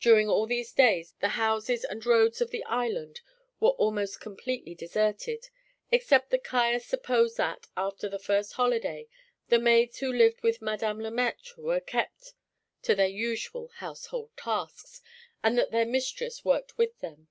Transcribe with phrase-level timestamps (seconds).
[0.00, 3.20] During all these days the houses and roads of the island
[3.60, 5.48] were almost completely deserted,
[5.92, 9.06] except that Caius supposed that, after the first holiday,
[9.50, 12.32] the maids who lived with Madame Le Maître were kept
[12.82, 15.00] to their usual household tasks,
[15.40, 17.28] and that their mistress worked with them.